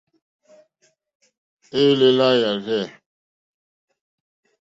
Élèlà 1.83 2.27
jârzɛ̂. 2.41 2.85